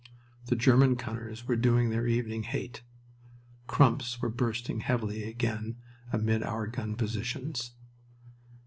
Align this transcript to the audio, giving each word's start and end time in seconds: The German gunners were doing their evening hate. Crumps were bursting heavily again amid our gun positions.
The 0.47 0.55
German 0.55 0.95
gunners 0.95 1.47
were 1.47 1.55
doing 1.55 1.91
their 1.91 2.07
evening 2.07 2.41
hate. 2.41 2.81
Crumps 3.67 4.19
were 4.19 4.29
bursting 4.29 4.79
heavily 4.79 5.25
again 5.25 5.77
amid 6.11 6.41
our 6.41 6.65
gun 6.65 6.95
positions. 6.95 7.73